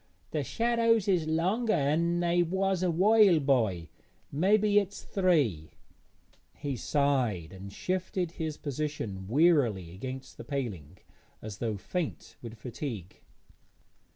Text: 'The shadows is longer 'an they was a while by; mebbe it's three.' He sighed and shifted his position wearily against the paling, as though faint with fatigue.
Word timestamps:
'The 0.31 0.43
shadows 0.43 1.07
is 1.07 1.27
longer 1.27 1.73
'an 1.73 2.21
they 2.21 2.41
was 2.41 2.81
a 2.81 2.89
while 2.89 3.39
by; 3.39 3.87
mebbe 4.31 4.65
it's 4.65 5.03
three.' 5.03 5.69
He 6.55 6.75
sighed 6.75 7.53
and 7.53 7.71
shifted 7.71 8.31
his 8.31 8.57
position 8.57 9.27
wearily 9.27 9.93
against 9.93 10.37
the 10.37 10.43
paling, 10.43 10.97
as 11.39 11.59
though 11.59 11.77
faint 11.77 12.35
with 12.41 12.57
fatigue. 12.57 13.21